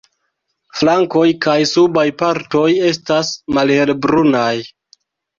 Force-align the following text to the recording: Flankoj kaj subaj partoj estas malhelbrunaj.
Flankoj 0.77 1.25
kaj 1.45 1.57
subaj 1.71 2.05
partoj 2.21 2.63
estas 2.93 3.29
malhelbrunaj. 3.59 4.55